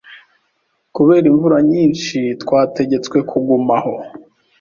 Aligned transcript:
Kubera 0.95 1.25
imvura 1.31 1.57
nyinshi, 1.71 2.17
twategetswe 2.41 3.17
kuguma 3.29 3.75
aho. 3.79 3.93